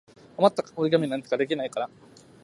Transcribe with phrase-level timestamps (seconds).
[0.35, 1.89] あまった折り紙でなんかできないかな。